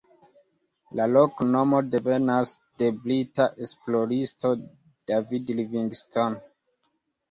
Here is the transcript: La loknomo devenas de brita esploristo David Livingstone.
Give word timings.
La 0.99 1.05
loknomo 1.11 1.83
devenas 1.97 2.55
de 2.83 2.91
brita 3.05 3.49
esploristo 3.69 4.55
David 5.15 5.57
Livingstone. 5.63 6.47